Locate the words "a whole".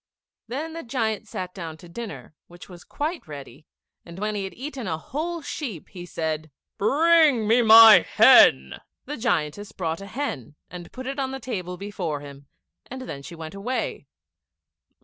4.87-5.43